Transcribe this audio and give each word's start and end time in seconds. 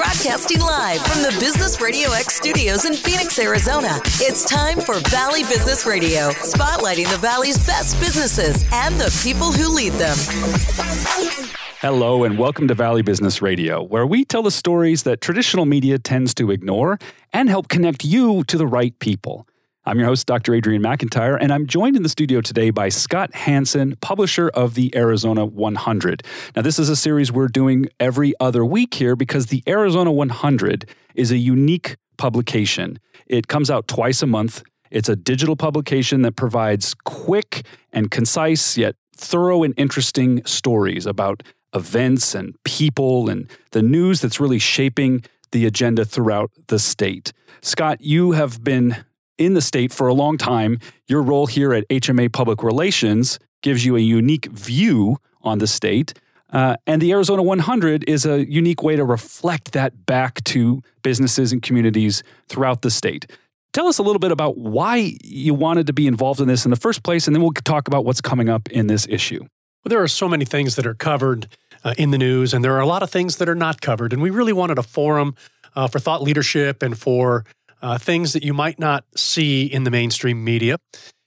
Broadcasting 0.00 0.60
live 0.60 1.02
from 1.02 1.20
the 1.20 1.38
Business 1.38 1.78
Radio 1.78 2.10
X 2.12 2.34
studios 2.34 2.86
in 2.86 2.94
Phoenix, 2.94 3.38
Arizona. 3.38 4.00
It's 4.14 4.46
time 4.46 4.80
for 4.80 4.98
Valley 5.10 5.42
Business 5.42 5.84
Radio, 5.84 6.30
spotlighting 6.30 7.06
the 7.10 7.18
Valley's 7.18 7.58
best 7.66 8.00
businesses 8.00 8.64
and 8.72 8.94
the 8.98 9.14
people 9.22 9.52
who 9.52 9.68
lead 9.68 9.92
them. 9.92 10.16
Hello, 11.82 12.24
and 12.24 12.38
welcome 12.38 12.66
to 12.68 12.74
Valley 12.74 13.02
Business 13.02 13.42
Radio, 13.42 13.82
where 13.82 14.06
we 14.06 14.24
tell 14.24 14.42
the 14.42 14.50
stories 14.50 15.02
that 15.02 15.20
traditional 15.20 15.66
media 15.66 15.98
tends 15.98 16.32
to 16.32 16.50
ignore 16.50 16.98
and 17.34 17.50
help 17.50 17.68
connect 17.68 18.02
you 18.02 18.42
to 18.44 18.56
the 18.56 18.66
right 18.66 18.98
people. 19.00 19.46
I'm 19.90 19.98
your 19.98 20.06
host, 20.06 20.28
Dr. 20.28 20.54
Adrian 20.54 20.84
McIntyre, 20.84 21.36
and 21.40 21.52
I'm 21.52 21.66
joined 21.66 21.96
in 21.96 22.04
the 22.04 22.08
studio 22.08 22.40
today 22.40 22.70
by 22.70 22.90
Scott 22.90 23.34
Hanson, 23.34 23.96
publisher 24.00 24.48
of 24.50 24.74
the 24.74 24.96
Arizona 24.96 25.44
100. 25.44 26.22
Now, 26.54 26.62
this 26.62 26.78
is 26.78 26.88
a 26.88 26.94
series 26.94 27.32
we're 27.32 27.48
doing 27.48 27.86
every 27.98 28.32
other 28.38 28.64
week 28.64 28.94
here 28.94 29.16
because 29.16 29.46
the 29.46 29.64
Arizona 29.66 30.12
100 30.12 30.88
is 31.16 31.32
a 31.32 31.38
unique 31.38 31.96
publication. 32.18 33.00
It 33.26 33.48
comes 33.48 33.68
out 33.68 33.88
twice 33.88 34.22
a 34.22 34.28
month. 34.28 34.62
It's 34.92 35.08
a 35.08 35.16
digital 35.16 35.56
publication 35.56 36.22
that 36.22 36.36
provides 36.36 36.94
quick 36.94 37.66
and 37.92 38.12
concise, 38.12 38.78
yet 38.78 38.94
thorough 39.16 39.64
and 39.64 39.74
interesting 39.76 40.44
stories 40.44 41.04
about 41.04 41.42
events 41.74 42.32
and 42.36 42.54
people 42.62 43.28
and 43.28 43.50
the 43.72 43.82
news 43.82 44.20
that's 44.20 44.38
really 44.38 44.60
shaping 44.60 45.24
the 45.50 45.66
agenda 45.66 46.04
throughout 46.04 46.52
the 46.68 46.78
state. 46.78 47.32
Scott, 47.60 48.00
you 48.00 48.30
have 48.32 48.62
been 48.62 49.04
in 49.40 49.54
the 49.54 49.62
state 49.62 49.92
for 49.92 50.06
a 50.06 50.14
long 50.14 50.38
time. 50.38 50.78
Your 51.08 51.22
role 51.22 51.46
here 51.46 51.72
at 51.72 51.88
HMA 51.88 52.32
Public 52.32 52.62
Relations 52.62 53.38
gives 53.62 53.84
you 53.84 53.96
a 53.96 54.00
unique 54.00 54.46
view 54.46 55.16
on 55.42 55.58
the 55.58 55.66
state. 55.66 56.14
Uh, 56.52 56.76
and 56.86 57.00
the 57.00 57.12
Arizona 57.12 57.42
100 57.42 58.08
is 58.08 58.26
a 58.26 58.48
unique 58.50 58.82
way 58.82 58.96
to 58.96 59.04
reflect 59.04 59.72
that 59.72 60.06
back 60.06 60.42
to 60.44 60.82
businesses 61.02 61.52
and 61.52 61.62
communities 61.62 62.22
throughout 62.48 62.82
the 62.82 62.90
state. 62.90 63.30
Tell 63.72 63.86
us 63.86 63.98
a 63.98 64.02
little 64.02 64.18
bit 64.18 64.32
about 64.32 64.58
why 64.58 65.14
you 65.22 65.54
wanted 65.54 65.86
to 65.86 65.92
be 65.92 66.08
involved 66.08 66.40
in 66.40 66.48
this 66.48 66.64
in 66.64 66.70
the 66.70 66.76
first 66.76 67.04
place, 67.04 67.28
and 67.28 67.36
then 67.36 67.42
we'll 67.42 67.52
talk 67.52 67.86
about 67.86 68.04
what's 68.04 68.20
coming 68.20 68.48
up 68.48 68.68
in 68.70 68.88
this 68.88 69.06
issue. 69.08 69.40
Well, 69.40 69.90
there 69.90 70.02
are 70.02 70.08
so 70.08 70.28
many 70.28 70.44
things 70.44 70.74
that 70.74 70.86
are 70.86 70.94
covered 70.94 71.46
uh, 71.84 71.94
in 71.96 72.10
the 72.10 72.18
news, 72.18 72.52
and 72.52 72.64
there 72.64 72.74
are 72.74 72.80
a 72.80 72.86
lot 72.86 73.04
of 73.04 73.10
things 73.10 73.36
that 73.36 73.48
are 73.48 73.54
not 73.54 73.80
covered. 73.80 74.12
And 74.12 74.20
we 74.20 74.30
really 74.30 74.52
wanted 74.52 74.76
a 74.78 74.82
forum 74.82 75.36
uh, 75.76 75.86
for 75.86 76.00
thought 76.00 76.22
leadership 76.22 76.82
and 76.82 76.98
for 76.98 77.44
uh, 77.82 77.98
things 77.98 78.32
that 78.32 78.42
you 78.42 78.54
might 78.54 78.78
not 78.78 79.04
see 79.16 79.64
in 79.64 79.84
the 79.84 79.90
mainstream 79.90 80.44
media. 80.44 80.78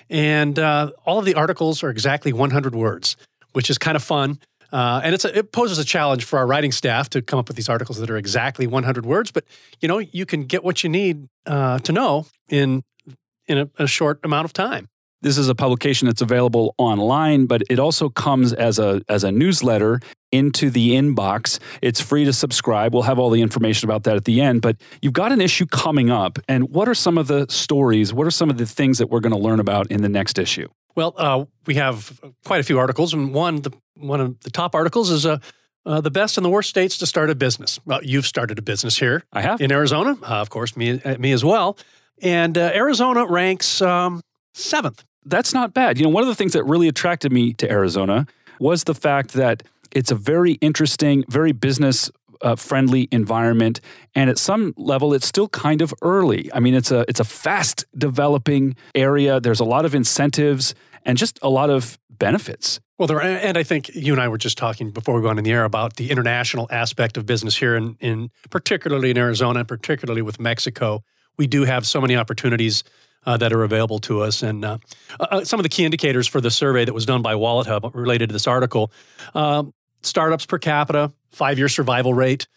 And 0.10 0.60
uh, 0.60 0.92
all 1.06 1.20
of 1.20 1.26
the 1.26 1.36
articles 1.36 1.84
are 1.84 1.90
exactly 1.90 2.34
100 2.34 2.76
words, 2.76 3.18
which 3.54 3.70
is 3.70 3.78
kind 3.78 3.96
of 3.96 4.04
fun. 4.04 4.40
Uh, 4.72 5.02
and 5.04 5.24
a, 5.24 5.38
it 5.38 5.52
poses 5.52 5.78
a 5.78 5.86
challenge 5.86 6.24
for 6.24 6.40
our 6.40 6.48
writing 6.48 6.72
staff 6.72 7.10
to 7.12 7.22
come 7.22 7.40
up 7.40 7.48
with 7.48 7.56
these 7.56 7.70
articles 7.70 8.00
that 8.00 8.10
are 8.10 8.18
exactly 8.18 8.66
100 8.68 9.06
words. 9.06 9.32
But 9.32 9.46
you 9.82 9.88
know, 9.88 10.00
you 10.00 10.26
can 10.26 10.46
get 10.46 10.64
what 10.64 10.84
you 10.84 10.90
need 10.90 11.28
uh, 11.46 11.80
to 11.80 11.92
know 11.92 12.26
in 12.50 12.84
in 13.46 13.58
a, 13.58 13.70
a 13.78 13.88
short 13.88 14.20
amount 14.24 14.46
of 14.46 14.54
time. 14.54 14.90
This 15.24 15.38
is 15.38 15.48
a 15.48 15.56
publication 15.56 16.08
that's 16.08 16.22
available 16.22 16.76
online, 16.78 17.46
but 17.46 17.64
it 17.70 17.80
also 17.80 18.10
comes 18.10 18.52
as 18.52 18.78
a 18.78 19.02
as 19.08 19.24
a 19.24 19.32
newsletter 19.32 20.02
into 20.34 20.70
the 20.70 20.92
inbox. 20.92 21.60
It's 21.82 22.02
free 22.02 22.26
to 22.26 22.34
subscribe. 22.34 22.94
We'll 22.94 23.04
have 23.04 23.20
all 23.20 23.30
the 23.30 23.42
information 23.42 23.90
about 23.90 24.04
that 24.04 24.18
at 24.18 24.26
the 24.26 24.42
end, 24.42 24.62
but 24.62 24.76
you've 25.02 25.14
got 25.14 25.32
an 25.32 25.40
issue 25.40 25.66
coming 25.66 26.10
up. 26.10 26.40
And 26.50 26.70
what 26.70 26.90
are 26.90 26.94
some 26.94 27.18
of 27.18 27.28
the 27.28 27.46
stories? 27.50 28.14
What 28.14 28.28
are 28.28 28.32
some 28.32 28.50
of 28.50 28.58
the 28.58 28.66
things 28.66 28.98
that 28.98 29.08
we're 29.08 29.22
going 29.22 29.32
to 29.32 29.40
learn 29.40 29.62
about 29.62 29.90
in 29.90 30.02
the 30.02 30.10
next 30.10 30.38
issue? 30.38 30.68
Well, 30.94 31.14
uh, 31.18 31.46
we 31.68 31.76
have 31.76 32.20
quite 32.44 32.60
a 32.60 32.64
few 32.64 32.78
articles, 32.78 33.14
and 33.14 33.34
one 33.34 33.62
the 33.62 33.72
one 33.96 34.20
of 34.20 34.38
the 34.42 34.52
top 34.52 34.76
articles 34.76 35.10
is 35.10 35.26
uh, 35.26 35.38
uh, 35.86 36.02
the 36.02 36.12
best 36.12 36.38
and 36.38 36.44
the 36.44 36.50
worst 36.50 36.70
states 36.70 36.98
to 36.98 37.06
start 37.06 37.30
a 37.30 37.36
business. 37.36 37.80
Well, 37.86 38.04
you've 38.04 38.28
started 38.28 38.60
a 38.60 38.62
business 38.62 38.98
here. 38.98 39.24
I 39.32 39.42
have 39.42 39.62
in 39.62 39.72
Arizona, 39.72 40.18
uh, 40.22 40.42
of 40.42 40.50
course, 40.50 40.76
me 40.76 41.02
uh, 41.02 41.18
me 41.18 41.32
as 41.32 41.46
well. 41.46 41.78
And 42.22 42.58
uh, 42.58 42.72
Arizona 42.74 43.26
ranks 43.26 43.82
um, 43.82 44.22
seventh 44.54 45.06
that's 45.26 45.54
not 45.54 45.74
bad. 45.74 45.98
You 45.98 46.04
know, 46.04 46.10
one 46.10 46.24
of 46.24 46.30
the 46.30 46.36
things 46.36 46.54
that 46.54 46.64
really 46.64 46.88
attracted 46.88 47.32
me 47.32 47.54
to 47.54 47.70
Arizona 47.72 48.28
was 48.60 48.84
the 48.84 48.96
fact 48.96 49.34
that 49.34 49.64
it's 49.92 50.12
a 50.12 50.16
very 50.16 50.54
interesting, 50.54 51.24
very 51.28 51.52
business 51.52 52.12
uh, 52.42 52.56
friendly 52.56 53.08
environment, 53.12 53.80
and 54.16 54.30
at 54.30 54.38
some 54.38 54.74
level, 54.78 55.14
it's 55.14 55.26
still 55.26 55.48
kind 55.50 55.82
of 55.82 55.94
early. 56.02 56.50
I 56.54 56.60
mean, 56.60 56.74
it's 56.74 56.92
a 56.92 57.06
it's 57.08 57.20
a 57.20 57.24
fast 57.24 57.86
developing 57.98 58.76
area. 58.94 59.40
There's 59.40 59.62
a 59.62 59.66
lot 59.66 59.86
of 59.86 59.96
incentives 59.96 60.76
and 61.06 61.18
just 61.18 61.40
a 61.42 61.50
lot 61.50 61.70
of 61.70 61.98
benefits. 62.10 62.80
Well, 63.00 63.08
there, 63.08 63.22
and 63.22 63.58
I 63.58 63.64
think 63.64 63.90
you 63.96 64.14
and 64.14 64.22
I 64.22 64.28
were 64.28 64.38
just 64.38 64.58
talking 64.58 64.92
before 64.92 65.16
we 65.16 65.22
went 65.22 65.40
in 65.40 65.46
the 65.46 65.52
air 65.52 65.64
about 65.64 65.96
the 65.96 66.12
international 66.12 66.68
aspect 66.70 67.18
of 67.18 67.26
business 67.26 67.56
here, 67.56 67.76
in, 67.76 67.98
in 68.00 68.30
particularly 68.50 69.10
in 69.10 69.18
Arizona, 69.18 69.60
and 69.60 69.68
particularly 69.68 70.22
with 70.22 70.40
Mexico. 70.40 71.04
We 71.38 71.48
do 71.48 71.64
have 71.64 71.88
so 71.88 72.00
many 72.00 72.16
opportunities 72.16 72.84
uh, 73.26 73.38
that 73.38 73.54
are 73.54 73.64
available 73.64 74.00
to 74.00 74.22
us. 74.22 74.44
And 74.44 74.64
uh, 74.66 74.78
uh, 75.20 75.44
some 75.44 75.60
of 75.60 75.64
the 75.64 75.70
key 75.70 75.86
indicators 75.86 76.28
for 76.28 76.42
the 76.42 76.52
survey 76.52 76.86
that 76.86 76.94
was 76.94 77.06
done 77.06 77.22
by 77.22 77.34
WalletHub 77.34 77.94
related 77.94 78.30
to 78.30 78.34
this 78.34 78.48
article 78.48 78.92
um, 79.34 79.74
startups 80.02 80.46
per 80.46 80.58
capita, 80.58 81.12
five 81.32 81.58
year 81.58 81.70
survival 81.70 82.14
rate. 82.14 82.48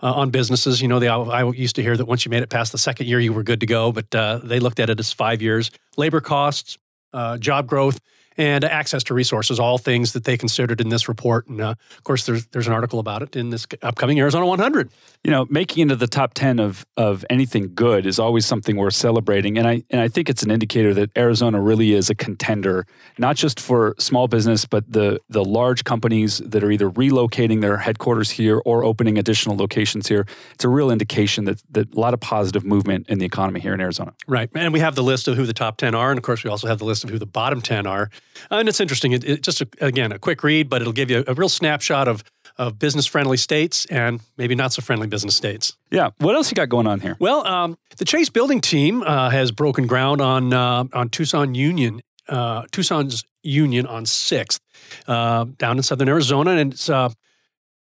Uh, 0.00 0.12
on 0.12 0.30
businesses, 0.30 0.82
you 0.82 0.88
know, 0.88 0.98
they, 0.98 1.08
I 1.08 1.48
used 1.50 1.76
to 1.76 1.82
hear 1.82 1.96
that 1.96 2.04
once 2.04 2.26
you 2.26 2.30
made 2.30 2.42
it 2.42 2.50
past 2.50 2.72
the 2.72 2.78
second 2.78 3.06
year, 3.06 3.20
you 3.20 3.32
were 3.32 3.44
good 3.44 3.60
to 3.60 3.66
go, 3.66 3.92
but 3.92 4.12
uh, 4.14 4.40
they 4.42 4.58
looked 4.58 4.80
at 4.80 4.90
it 4.90 4.98
as 4.98 5.12
five 5.12 5.40
years. 5.40 5.70
Labor 5.96 6.20
costs, 6.20 6.76
uh, 7.14 7.38
job 7.38 7.68
growth, 7.68 8.00
and 8.36 8.64
access 8.64 9.04
to 9.04 9.14
resources, 9.14 9.60
all 9.60 9.78
things 9.78 10.12
that 10.12 10.24
they 10.24 10.36
considered 10.36 10.80
in 10.80 10.88
this 10.88 11.08
report. 11.08 11.46
And 11.46 11.60
uh, 11.60 11.74
of 11.96 12.04
course, 12.04 12.26
there's 12.26 12.46
there's 12.46 12.66
an 12.66 12.72
article 12.72 12.98
about 12.98 13.22
it 13.22 13.36
in 13.36 13.50
this 13.50 13.66
upcoming 13.82 14.18
Arizona 14.18 14.46
100. 14.46 14.90
You 15.22 15.30
know, 15.30 15.46
making 15.48 15.82
into 15.82 15.96
the 15.96 16.06
top 16.06 16.34
10 16.34 16.58
of 16.58 16.84
of 16.96 17.24
anything 17.30 17.72
good 17.74 18.06
is 18.06 18.18
always 18.18 18.44
something 18.44 18.76
worth 18.76 18.94
celebrating, 18.94 19.56
and 19.56 19.66
I 19.66 19.82
and 19.90 20.00
I 20.00 20.08
think 20.08 20.28
it's 20.28 20.42
an 20.42 20.50
indicator 20.50 20.92
that 20.94 21.10
Arizona 21.16 21.60
really 21.60 21.92
is 21.92 22.10
a 22.10 22.14
contender, 22.14 22.86
not 23.18 23.36
just 23.36 23.60
for 23.60 23.94
small 23.98 24.28
business, 24.28 24.64
but 24.64 24.90
the 24.90 25.20
the 25.28 25.44
large 25.44 25.84
companies 25.84 26.38
that 26.38 26.62
are 26.64 26.70
either 26.70 26.90
relocating 26.90 27.60
their 27.60 27.78
headquarters 27.78 28.30
here 28.30 28.60
or 28.64 28.84
opening 28.84 29.16
additional 29.18 29.56
locations 29.56 30.08
here. 30.08 30.26
It's 30.54 30.64
a 30.64 30.68
real 30.68 30.90
indication 30.90 31.44
that 31.44 31.62
that 31.70 31.94
a 31.94 32.00
lot 32.00 32.14
of 32.14 32.20
positive 32.20 32.64
movement 32.64 33.08
in 33.08 33.18
the 33.18 33.26
economy 33.26 33.60
here 33.60 33.74
in 33.74 33.80
Arizona. 33.80 34.12
Right, 34.26 34.50
and 34.54 34.72
we 34.72 34.80
have 34.80 34.94
the 34.94 35.02
list 35.02 35.28
of 35.28 35.36
who 35.36 35.46
the 35.46 35.54
top 35.54 35.76
10 35.76 35.94
are, 35.94 36.10
and 36.10 36.18
of 36.18 36.24
course, 36.24 36.44
we 36.44 36.50
also 36.50 36.66
have 36.66 36.78
the 36.78 36.84
list 36.84 37.04
of 37.04 37.10
who 37.10 37.18
the 37.18 37.26
bottom 37.26 37.60
10 37.60 37.86
are. 37.86 38.10
And 38.50 38.68
it's 38.68 38.80
interesting. 38.80 39.12
It, 39.12 39.24
it 39.24 39.42
just 39.42 39.60
a, 39.60 39.68
again 39.80 40.12
a 40.12 40.18
quick 40.18 40.42
read, 40.42 40.68
but 40.68 40.80
it'll 40.80 40.92
give 40.92 41.10
you 41.10 41.24
a, 41.26 41.32
a 41.32 41.34
real 41.34 41.48
snapshot 41.48 42.08
of 42.08 42.24
of 42.56 42.78
business 42.78 43.06
friendly 43.06 43.36
states 43.36 43.84
and 43.86 44.20
maybe 44.36 44.54
not 44.54 44.72
so 44.72 44.80
friendly 44.80 45.06
business 45.06 45.36
states. 45.36 45.76
Yeah. 45.90 46.10
What 46.18 46.36
else 46.36 46.50
you 46.50 46.54
got 46.54 46.68
going 46.68 46.86
on 46.86 47.00
here? 47.00 47.16
Well, 47.18 47.46
um, 47.46 47.76
the 47.96 48.04
Chase 48.04 48.28
Building 48.28 48.60
Team 48.60 49.02
uh, 49.02 49.30
has 49.30 49.50
broken 49.50 49.86
ground 49.86 50.20
on 50.20 50.52
uh, 50.52 50.84
on 50.92 51.08
Tucson 51.08 51.54
Union, 51.54 52.00
uh, 52.28 52.64
Tucson's 52.70 53.24
Union 53.42 53.86
on 53.86 54.06
Sixth, 54.06 54.60
uh, 55.06 55.44
down 55.58 55.76
in 55.76 55.82
Southern 55.82 56.08
Arizona, 56.08 56.52
and 56.52 56.72
it's 56.72 56.88
uh, 56.88 57.08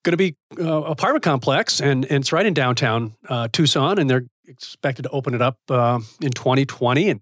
going 0.03 0.11
to 0.11 0.17
be 0.17 0.35
uh, 0.59 0.83
apartment 0.83 1.23
complex, 1.23 1.79
and, 1.79 2.05
and 2.05 2.23
it's 2.23 2.33
right 2.33 2.45
in 2.45 2.53
downtown 2.53 3.15
Tucson, 3.51 3.99
and 3.99 4.09
they're 4.09 4.25
expected 4.47 5.03
to 5.03 5.09
open 5.09 5.33
it 5.33 5.41
up 5.41 5.57
in 5.69 6.31
2020, 6.31 7.09
and 7.09 7.21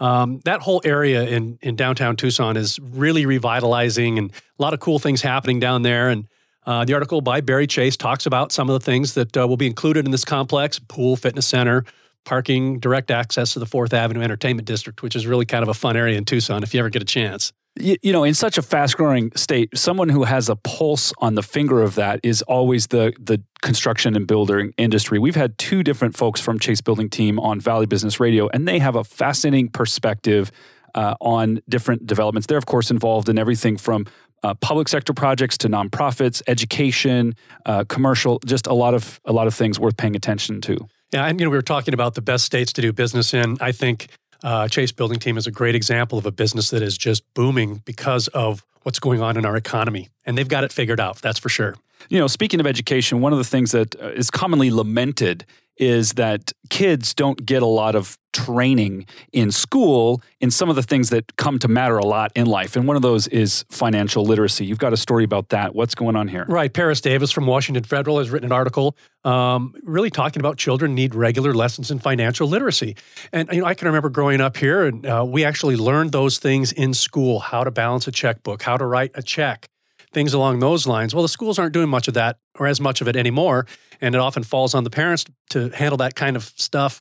um, 0.00 0.40
that 0.44 0.60
whole 0.60 0.80
area 0.84 1.24
in 1.24 1.58
in 1.62 1.76
downtown 1.76 2.16
Tucson 2.16 2.56
is 2.56 2.78
really 2.80 3.26
revitalizing, 3.26 4.18
and 4.18 4.30
a 4.30 4.62
lot 4.62 4.74
of 4.74 4.80
cool 4.80 4.98
things 4.98 5.22
happening 5.22 5.60
down 5.60 5.82
there. 5.82 6.08
And 6.08 6.26
uh, 6.66 6.84
the 6.84 6.94
article 6.94 7.20
by 7.20 7.40
Barry 7.40 7.66
Chase 7.66 7.96
talks 7.96 8.26
about 8.26 8.52
some 8.52 8.68
of 8.68 8.74
the 8.74 8.84
things 8.84 9.14
that 9.14 9.36
uh, 9.36 9.46
will 9.46 9.56
be 9.56 9.66
included 9.66 10.04
in 10.04 10.10
this 10.10 10.24
complex: 10.24 10.78
pool, 10.78 11.16
fitness 11.16 11.46
center, 11.46 11.84
parking, 12.24 12.80
direct 12.80 13.10
access 13.10 13.52
to 13.52 13.58
the 13.58 13.66
Fourth 13.66 13.92
Avenue 13.92 14.22
Entertainment 14.22 14.66
District, 14.66 15.02
which 15.02 15.14
is 15.14 15.26
really 15.26 15.46
kind 15.46 15.62
of 15.62 15.68
a 15.68 15.74
fun 15.74 15.96
area 15.96 16.16
in 16.16 16.24
Tucson 16.24 16.62
if 16.62 16.72
you 16.74 16.80
ever 16.80 16.90
get 16.90 17.02
a 17.02 17.06
chance 17.06 17.52
you, 17.78 17.96
you 18.02 18.12
know, 18.12 18.24
in 18.24 18.34
such 18.34 18.58
a 18.58 18.62
fast 18.62 18.96
growing 18.96 19.30
state, 19.36 19.76
someone 19.76 20.08
who 20.08 20.24
has 20.24 20.48
a 20.48 20.56
pulse 20.56 21.12
on 21.18 21.34
the 21.34 21.42
finger 21.42 21.82
of 21.82 21.94
that 21.94 22.20
is 22.22 22.42
always 22.42 22.88
the 22.88 23.12
the 23.20 23.42
construction 23.62 24.16
and 24.16 24.26
building 24.26 24.72
industry. 24.76 25.18
We've 25.18 25.36
had 25.36 25.56
two 25.58 25.82
different 25.82 26.16
folks 26.16 26.40
from 26.40 26.58
Chase 26.58 26.80
Building 26.80 27.08
Team 27.08 27.38
on 27.38 27.60
Valley 27.60 27.86
Business 27.86 28.20
Radio, 28.20 28.48
and 28.48 28.66
they 28.66 28.78
have 28.78 28.96
a 28.96 29.04
fascinating 29.04 29.68
perspective 29.68 30.50
uh, 30.94 31.14
on 31.20 31.60
different 31.68 32.06
developments. 32.06 32.46
They're 32.46 32.58
of 32.58 32.66
course 32.66 32.90
involved 32.90 33.28
in 33.28 33.38
everything 33.38 33.76
from 33.76 34.06
uh, 34.42 34.54
public 34.54 34.88
sector 34.88 35.12
projects 35.12 35.58
to 35.58 35.68
nonprofits, 35.68 36.42
education, 36.46 37.34
uh, 37.66 37.84
commercial, 37.84 38.40
just 38.46 38.66
a 38.66 38.74
lot 38.74 38.94
of 38.94 39.20
a 39.24 39.32
lot 39.32 39.46
of 39.46 39.54
things 39.54 39.78
worth 39.78 39.96
paying 39.96 40.16
attention 40.16 40.60
to. 40.62 40.88
Yeah, 41.12 41.26
and 41.26 41.40
you 41.40 41.46
know 41.46 41.50
we 41.50 41.56
were 41.56 41.62
talking 41.62 41.94
about 41.94 42.14
the 42.14 42.22
best 42.22 42.44
states 42.44 42.72
to 42.74 42.82
do 42.82 42.92
business 42.92 43.34
in. 43.34 43.56
I 43.60 43.72
think 43.72 44.08
uh, 44.42 44.68
Chase 44.68 44.92
Building 44.92 45.18
Team 45.18 45.36
is 45.36 45.46
a 45.46 45.50
great 45.50 45.74
example 45.74 46.18
of 46.18 46.26
a 46.26 46.30
business 46.30 46.70
that 46.70 46.82
is 46.82 46.96
just 46.96 47.22
booming 47.34 47.82
because 47.84 48.28
of 48.28 48.64
what's 48.82 48.98
going 48.98 49.20
on 49.20 49.36
in 49.36 49.44
our 49.44 49.56
economy. 49.56 50.08
And 50.24 50.36
they've 50.36 50.48
got 50.48 50.64
it 50.64 50.72
figured 50.72 51.00
out, 51.00 51.20
that's 51.20 51.38
for 51.38 51.48
sure. 51.48 51.76
You 52.08 52.18
know, 52.18 52.26
speaking 52.26 52.60
of 52.60 52.66
education, 52.66 53.20
one 53.20 53.32
of 53.32 53.38
the 53.38 53.44
things 53.44 53.72
that 53.72 53.94
uh, 54.00 54.10
commonly 54.32 54.70
lamented 54.70 55.44
is 55.80 56.12
that 56.12 56.52
kids 56.68 57.14
don't 57.14 57.44
get 57.44 57.62
a 57.62 57.66
lot 57.66 57.94
of 57.96 58.18
training 58.32 59.06
in 59.32 59.50
school 59.50 60.22
in 60.40 60.50
some 60.50 60.70
of 60.70 60.76
the 60.76 60.82
things 60.82 61.10
that 61.10 61.34
come 61.36 61.58
to 61.58 61.66
matter 61.66 61.98
a 61.98 62.04
lot 62.04 62.30
in 62.36 62.46
life. 62.46 62.76
And 62.76 62.86
one 62.86 62.94
of 62.94 63.02
those 63.02 63.26
is 63.26 63.64
financial 63.70 64.24
literacy. 64.24 64.66
You've 64.66 64.78
got 64.78 64.92
a 64.92 64.96
story 64.96 65.24
about 65.24 65.48
that. 65.48 65.74
What's 65.74 65.94
going 65.94 66.14
on 66.14 66.28
here? 66.28 66.44
Right. 66.48 66.72
Paris 66.72 67.00
Davis 67.00 67.32
from 67.32 67.46
Washington 67.46 67.82
Federal 67.82 68.18
has 68.18 68.30
written 68.30 68.46
an 68.46 68.52
article 68.52 68.94
um, 69.24 69.74
really 69.82 70.10
talking 70.10 70.40
about 70.40 70.58
children 70.58 70.94
need 70.94 71.14
regular 71.14 71.54
lessons 71.54 71.90
in 71.90 71.98
financial 71.98 72.46
literacy. 72.46 72.96
And 73.32 73.48
you 73.52 73.60
know, 73.60 73.66
I 73.66 73.74
can 73.74 73.86
remember 73.86 74.10
growing 74.10 74.40
up 74.40 74.56
here, 74.56 74.84
and 74.84 75.04
uh, 75.06 75.24
we 75.26 75.44
actually 75.44 75.76
learned 75.76 76.12
those 76.12 76.38
things 76.38 76.72
in 76.72 76.94
school 76.94 77.40
how 77.40 77.64
to 77.64 77.70
balance 77.70 78.06
a 78.06 78.12
checkbook, 78.12 78.62
how 78.62 78.76
to 78.76 78.86
write 78.86 79.10
a 79.14 79.22
check 79.22 79.68
things 80.12 80.34
along 80.34 80.58
those 80.58 80.86
lines. 80.86 81.14
Well, 81.14 81.22
the 81.22 81.28
schools 81.28 81.58
aren't 81.58 81.72
doing 81.72 81.88
much 81.88 82.08
of 82.08 82.14
that 82.14 82.38
or 82.58 82.66
as 82.66 82.80
much 82.80 83.00
of 83.00 83.08
it 83.08 83.16
anymore. 83.16 83.66
And 84.00 84.14
it 84.14 84.20
often 84.20 84.42
falls 84.42 84.74
on 84.74 84.84
the 84.84 84.90
parents 84.90 85.24
to 85.50 85.70
handle 85.70 85.98
that 85.98 86.14
kind 86.14 86.36
of 86.36 86.44
stuff 86.56 87.00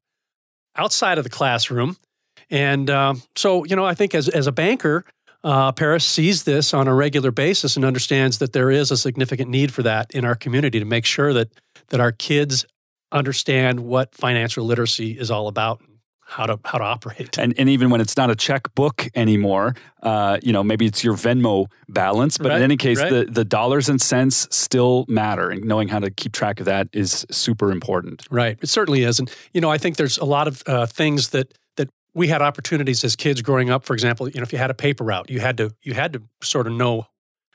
outside 0.75 1.17
of 1.17 1.23
the 1.23 1.29
classroom. 1.29 1.97
And 2.50 2.89
um, 2.89 3.21
so, 3.35 3.63
you 3.65 3.75
know, 3.75 3.85
I 3.85 3.94
think 3.94 4.13
as, 4.15 4.29
as 4.29 4.47
a 4.47 4.51
banker, 4.51 5.06
uh, 5.44 5.71
Paris 5.71 6.06
sees 6.06 6.44
this 6.44 6.73
on 6.73 6.88
a 6.88 6.94
regular 6.94 7.31
basis 7.31 7.75
and 7.75 7.85
understands 7.85 8.39
that 8.39 8.53
there 8.53 8.69
is 8.69 8.91
a 8.91 8.97
significant 8.97 9.50
need 9.50 9.73
for 9.73 9.83
that 9.83 10.11
in 10.11 10.25
our 10.25 10.35
community 10.35 10.79
to 10.79 10.85
make 10.85 11.06
sure 11.06 11.33
that 11.33 11.50
that 11.89 12.00
our 12.00 12.11
kids 12.11 12.65
understand 13.11 13.79
what 13.79 14.13
financial 14.13 14.65
literacy 14.65 15.17
is 15.17 15.31
all 15.31 15.47
about 15.47 15.81
how 16.30 16.46
to 16.46 16.60
how 16.64 16.78
to 16.78 16.84
operate. 16.84 17.38
And 17.38 17.54
and 17.58 17.70
even 17.70 17.90
when 17.90 18.02
it's 18.02 18.16
not 18.16 18.30
a 18.30 18.36
checkbook 18.36 19.08
anymore, 19.16 19.76
uh, 20.04 20.38
you 20.44 20.54
know, 20.54 20.64
maybe 20.64 20.86
it's 20.86 21.04
your 21.04 21.16
Venmo 21.16 21.66
balance, 21.90 22.38
but 22.38 22.50
right, 22.50 22.58
in 22.58 22.64
any 22.64 22.78
case, 22.78 23.00
right. 23.00 23.10
the 23.10 23.26
the 23.26 23.44
dollars 23.44 23.90
and 23.90 24.00
cents 24.00 24.48
still 24.52 25.06
matter, 25.08 25.50
and 25.50 25.66
knowing 25.66 25.88
how 25.88 26.00
to 26.00 26.12
keep 26.12 26.31
track 26.31 26.60
of 26.60 26.66
that 26.68 26.88
is 26.94 27.26
super 27.31 27.72
important. 27.72 28.28
Right, 28.30 28.58
it 28.62 28.68
certainly 28.68 29.04
is, 29.04 29.20
and 29.20 29.31
you 29.54 29.62
know, 29.62 29.70
I 29.70 29.78
think 29.78 29.98
there's 29.98 30.18
a 30.18 30.26
lot 30.26 30.48
of 30.48 30.64
uh, 30.68 30.86
things 30.86 31.30
that 31.30 31.54
that 31.78 31.90
we 32.14 32.28
had 32.28 32.42
opportunities 32.42 33.04
as 33.04 33.16
kids 33.16 33.42
growing 33.42 33.70
up. 33.70 33.84
For 33.84 33.94
example, 33.94 34.30
you 34.30 34.40
know, 34.40 34.44
if 34.44 34.54
you 34.54 34.60
had 34.60 34.70
a 34.70 34.76
paper 34.76 35.04
route, 35.04 35.30
you 35.30 35.40
had 35.40 35.58
to 35.58 35.72
you 35.81 35.94
had 35.96 36.14
to 36.14 36.22
sort 36.42 36.68
of 36.68 36.74
know 36.74 37.08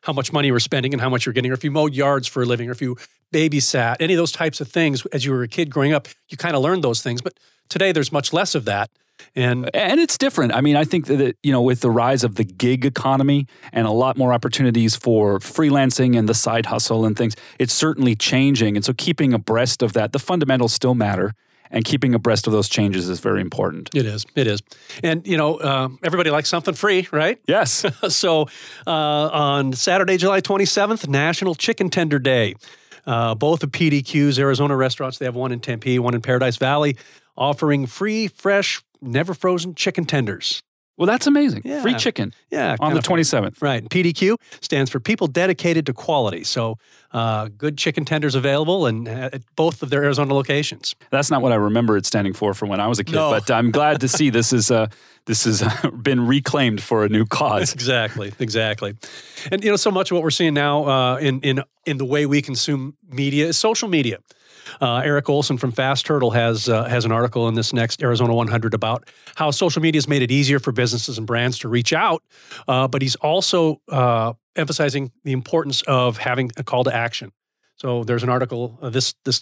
how 0.04 0.12
much 0.12 0.32
money 0.32 0.48
you 0.48 0.52
were 0.52 0.60
spending 0.60 0.92
and 0.92 1.00
how 1.00 1.08
much 1.08 1.26
you're 1.26 1.32
getting, 1.32 1.50
or 1.50 1.54
if 1.54 1.64
you 1.64 1.70
mowed 1.70 1.94
yards 1.94 2.28
for 2.28 2.42
a 2.42 2.46
living, 2.46 2.68
or 2.68 2.72
if 2.72 2.80
you 2.80 2.96
babysat, 3.32 3.96
any 4.00 4.14
of 4.14 4.18
those 4.18 4.32
types 4.32 4.60
of 4.60 4.68
things 4.68 5.04
as 5.06 5.24
you 5.24 5.32
were 5.32 5.42
a 5.42 5.48
kid 5.48 5.70
growing 5.70 5.92
up, 5.92 6.08
you 6.28 6.36
kind 6.36 6.54
of 6.54 6.62
learned 6.62 6.84
those 6.84 7.02
things. 7.02 7.20
But 7.20 7.34
Today, 7.68 7.92
there's 7.92 8.12
much 8.12 8.32
less 8.32 8.54
of 8.54 8.64
that. 8.66 8.90
And 9.36 9.70
and 9.74 10.00
it's 10.00 10.18
different. 10.18 10.52
I 10.54 10.60
mean, 10.60 10.76
I 10.76 10.84
think 10.84 11.06
that 11.06 11.36
you 11.42 11.52
know, 11.52 11.62
with 11.62 11.80
the 11.80 11.90
rise 11.90 12.24
of 12.24 12.34
the 12.34 12.44
gig 12.44 12.84
economy 12.84 13.46
and 13.72 13.86
a 13.86 13.90
lot 13.90 14.16
more 14.16 14.32
opportunities 14.32 14.96
for 14.96 15.38
freelancing 15.38 16.18
and 16.18 16.28
the 16.28 16.34
side 16.34 16.66
hustle 16.66 17.04
and 17.04 17.16
things, 17.16 17.36
it's 17.58 17.72
certainly 17.72 18.16
changing. 18.16 18.76
And 18.76 18.84
so, 18.84 18.92
keeping 18.92 19.32
abreast 19.32 19.82
of 19.82 19.92
that, 19.92 20.12
the 20.12 20.18
fundamentals 20.18 20.72
still 20.72 20.94
matter, 20.94 21.34
and 21.70 21.84
keeping 21.84 22.14
abreast 22.14 22.46
of 22.46 22.52
those 22.52 22.69
changes 22.69 23.08
is 23.08 23.20
very 23.20 23.40
important. 23.40 23.90
It 23.94 24.06
is. 24.06 24.25
It 24.34 24.46
is. 24.46 24.61
And 25.02 25.26
you 25.26 25.37
know, 25.37 25.56
uh, 25.56 25.88
everybody 26.02 26.31
likes 26.31 26.49
something 26.49 26.75
free, 26.75 27.08
right? 27.12 27.38
Yes. 27.49 27.84
so, 28.08 28.49
uh, 28.87 28.90
on 28.90 29.72
Saturday, 29.75 30.16
July 30.16 30.40
27th, 30.40 31.06
National 31.08 31.55
Chicken 31.55 31.88
Tender 31.88 32.19
Day. 32.19 32.55
Uh, 33.06 33.34
both 33.34 33.62
of 33.62 33.70
PDQ's 33.70 34.38
Arizona 34.38 34.75
restaurants, 34.75 35.19
they 35.19 35.26
have 35.26 35.34
one 35.34 35.52
in 35.52 35.61
Tempe, 35.61 35.99
one 35.99 36.14
in 36.14 36.22
Paradise 36.22 36.56
Valley 36.56 36.96
offering 37.37 37.87
free, 37.87 38.28
fresh, 38.28 38.82
never 39.00 39.34
frozen 39.34 39.75
chicken 39.75 40.05
tenders. 40.05 40.62
Well, 40.96 41.06
that's 41.06 41.26
amazing. 41.26 41.62
Yeah. 41.64 41.82
Free 41.82 41.94
chicken. 41.94 42.32
Yeah. 42.50 42.76
On 42.79 42.94
the 42.94 43.00
27th. 43.00 43.61
Right. 43.61 43.85
PDQ 43.88 44.37
stands 44.61 44.91
for 44.91 45.00
People 45.00 45.26
Dedicated 45.26 45.87
to 45.87 45.93
Quality. 45.93 46.44
So, 46.44 46.79
uh, 47.12 47.49
good 47.56 47.79
chicken 47.79 48.05
tenders 48.05 48.35
available 48.35 48.87
in, 48.87 49.06
at 49.08 49.43
both 49.56 49.82
of 49.82 49.91
their 49.91 50.05
Arizona 50.05 50.35
locations. 50.35 50.94
That's 51.11 51.31
not 51.31 51.43
what 51.43 51.52
I 51.52 51.56
remember 51.56 51.96
it 51.96 52.06
standing 52.06 52.32
for 52.32 52.55
from 52.55 52.69
when 52.69 52.81
I 52.81 52.87
was 52.87 52.99
a 52.99 53.05
kid, 53.05 53.14
no. 53.14 53.31
but 53.31 53.50
I'm 53.50 53.70
glad 53.70 54.00
to 54.00 54.08
see 54.08 54.31
this 54.31 54.52
is 54.52 54.70
uh, 54.70 54.88
this 55.26 55.44
has 55.44 55.62
been 56.02 56.26
reclaimed 56.26 56.82
for 56.82 57.05
a 57.05 57.08
new 57.08 57.25
cause. 57.25 57.73
exactly. 57.75 58.32
Exactly. 58.38 58.94
And 59.50 59.62
you 59.62 59.70
know, 59.70 59.76
so 59.76 59.90
much 59.90 60.11
of 60.11 60.17
what 60.17 60.23
we're 60.23 60.31
seeing 60.31 60.55
now 60.55 60.87
uh, 60.87 61.17
in 61.17 61.40
in 61.40 61.62
in 61.87 61.99
the 61.99 62.05
way 62.05 62.26
we 62.26 62.43
consume 62.43 62.97
media 63.08 63.47
is 63.47 63.56
social 63.56 63.88
media. 63.88 64.19
Uh, 64.81 65.03
Eric 65.05 65.29
Olson 65.29 65.59
from 65.59 65.73
Fast 65.73 66.06
Turtle 66.06 66.31
has 66.31 66.69
uh, 66.69 66.85
has 66.85 67.05
an 67.05 67.12
article 67.12 67.49
in 67.49 67.55
this 67.55 67.73
next 67.73 68.03
Arizona 68.03 68.35
100 68.35 68.75
about 68.75 69.09
how 69.35 69.50
social 69.50 69.82
media 69.82 69.99
has 69.99 70.09
made 70.09 70.23
it 70.23 70.31
easier 70.31 70.59
for 70.59 70.73
businesses 70.73 71.19
and 71.19 71.26
brands 71.26 71.59
to 71.61 71.69
reach 71.69 71.93
out, 71.93 72.23
uh, 72.69 72.88
but 72.88 73.03
he's 73.03 73.17
also 73.17 73.81
uh, 73.88 74.32
emphasizing 74.56 75.12
the 75.25 75.32
importance 75.32 75.82
of 75.82 76.19
having 76.19 76.50
a 76.56 76.65
call 76.65 76.85
to 76.85 76.94
action. 76.94 77.32
So 77.76 78.05
there's 78.05 78.23
an 78.23 78.29
article 78.29 78.79
uh, 78.82 78.91
this 78.91 79.15
this 79.25 79.41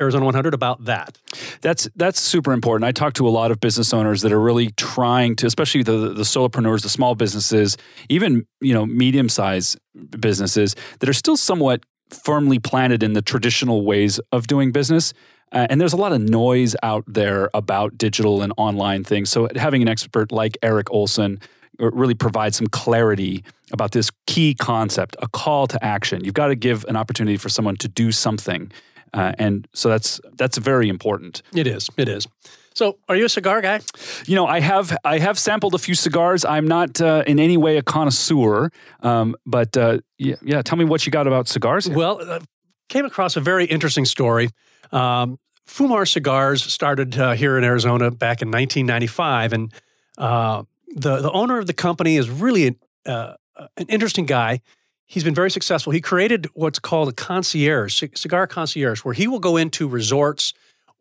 Arizona 0.00 0.24
100 0.24 0.54
about 0.54 0.84
that. 0.86 1.18
That's 1.60 1.88
that's 1.94 2.20
super 2.20 2.52
important. 2.52 2.86
I 2.86 2.92
talk 2.92 3.14
to 3.14 3.28
a 3.28 3.30
lot 3.30 3.50
of 3.50 3.60
business 3.60 3.92
owners 3.92 4.22
that 4.22 4.32
are 4.32 4.40
really 4.40 4.70
trying 4.72 5.36
to, 5.36 5.46
especially 5.46 5.82
the 5.82 6.12
the 6.12 6.22
solopreneurs, 6.22 6.82
the 6.82 6.88
small 6.88 7.14
businesses, 7.14 7.76
even 8.08 8.46
you 8.60 8.74
know 8.74 8.86
medium 8.86 9.28
sized 9.28 9.78
businesses 10.18 10.74
that 10.98 11.08
are 11.08 11.14
still 11.14 11.36
somewhat 11.36 11.84
firmly 12.14 12.58
planted 12.58 13.02
in 13.02 13.12
the 13.12 13.22
traditional 13.22 13.84
ways 13.84 14.20
of 14.32 14.46
doing 14.46 14.72
business. 14.72 15.12
Uh, 15.52 15.66
and 15.70 15.80
there's 15.80 15.92
a 15.92 15.96
lot 15.96 16.12
of 16.12 16.20
noise 16.20 16.74
out 16.82 17.04
there 17.06 17.48
about 17.54 17.96
digital 17.96 18.42
and 18.42 18.52
online 18.56 19.04
things. 19.04 19.30
So 19.30 19.48
having 19.54 19.82
an 19.82 19.88
expert 19.88 20.32
like 20.32 20.58
Eric 20.62 20.90
Olson 20.90 21.40
uh, 21.80 21.90
really 21.90 22.14
provides 22.14 22.56
some 22.56 22.66
clarity 22.66 23.44
about 23.72 23.92
this 23.92 24.10
key 24.26 24.54
concept, 24.54 25.16
a 25.20 25.28
call 25.28 25.66
to 25.68 25.84
action. 25.84 26.24
You've 26.24 26.34
got 26.34 26.48
to 26.48 26.56
give 26.56 26.84
an 26.88 26.96
opportunity 26.96 27.36
for 27.36 27.48
someone 27.48 27.76
to 27.76 27.88
do 27.88 28.12
something. 28.12 28.70
Uh, 29.12 29.32
and 29.38 29.68
so 29.72 29.88
that's 29.88 30.20
that's 30.36 30.58
very 30.58 30.88
important. 30.88 31.42
It 31.54 31.66
is. 31.66 31.88
It 31.96 32.08
is. 32.08 32.26
So, 32.74 32.98
are 33.08 33.14
you 33.14 33.24
a 33.24 33.28
cigar 33.28 33.60
guy? 33.60 33.80
You 34.26 34.34
know, 34.34 34.46
I 34.46 34.58
have 34.58 34.96
I 35.04 35.18
have 35.18 35.38
sampled 35.38 35.74
a 35.74 35.78
few 35.78 35.94
cigars. 35.94 36.44
I'm 36.44 36.66
not 36.66 37.00
uh, 37.00 37.22
in 37.24 37.38
any 37.38 37.56
way 37.56 37.76
a 37.76 37.82
connoisseur, 37.82 38.70
um, 39.00 39.36
but 39.46 39.76
uh, 39.76 39.98
yeah, 40.18 40.34
yeah. 40.42 40.60
Tell 40.60 40.76
me 40.76 40.84
what 40.84 41.06
you 41.06 41.12
got 41.12 41.28
about 41.28 41.46
cigars. 41.46 41.86
Here. 41.86 41.96
Well, 41.96 42.20
uh, 42.20 42.40
came 42.88 43.04
across 43.04 43.36
a 43.36 43.40
very 43.40 43.64
interesting 43.66 44.04
story. 44.04 44.50
Um, 44.90 45.38
Fumar 45.68 46.06
Cigars 46.06 46.64
started 46.64 47.16
uh, 47.16 47.32
here 47.32 47.56
in 47.56 47.64
Arizona 47.64 48.10
back 48.10 48.42
in 48.42 48.48
1995, 48.48 49.52
and 49.52 49.72
uh, 50.18 50.64
the 50.96 51.20
the 51.20 51.30
owner 51.30 51.58
of 51.58 51.68
the 51.68 51.72
company 51.72 52.16
is 52.16 52.28
really 52.28 52.66
an, 52.66 52.76
uh, 53.06 53.34
an 53.76 53.86
interesting 53.88 54.26
guy. 54.26 54.60
He's 55.06 55.22
been 55.22 55.34
very 55.34 55.50
successful. 55.50 55.92
He 55.92 56.00
created 56.00 56.48
what's 56.54 56.80
called 56.80 57.08
a 57.08 57.12
concierge, 57.12 58.02
cigar 58.16 58.48
concierge, 58.48 59.04
where 59.04 59.14
he 59.14 59.28
will 59.28 59.38
go 59.38 59.56
into 59.56 59.86
resorts 59.86 60.54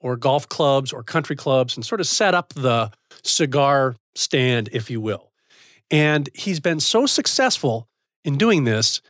or 0.03 0.17
golf 0.17 0.47
clubs 0.47 0.93
or 0.93 1.01
country 1.01 1.35
clubs 1.35 1.75
and 1.75 1.83
sort 1.83 2.01
of 2.01 2.05
set 2.05 2.35
up 2.35 2.53
the 2.53 2.91
cigar 3.23 3.95
stand, 4.13 4.69
if 4.71 4.91
you 4.91 5.01
will. 5.01 5.31
And 5.89 6.29
he's 6.35 6.59
been 6.59 6.79
so 6.79 7.05
successful 7.05 7.87
in 8.23 8.37
doing 8.37 8.65
this 8.65 9.01